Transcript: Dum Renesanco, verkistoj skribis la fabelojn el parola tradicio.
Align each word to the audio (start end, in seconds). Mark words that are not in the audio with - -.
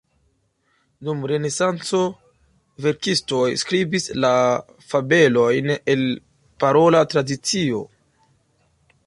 Dum 1.09 1.19
Renesanco, 1.31 1.99
verkistoj 2.85 3.43
skribis 3.65 4.09
la 4.25 4.33
fabelojn 4.95 5.71
el 5.97 6.05
parola 6.65 7.05
tradicio. 7.15 7.85